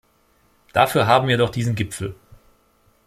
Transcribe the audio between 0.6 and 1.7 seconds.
Dafür haben wir doch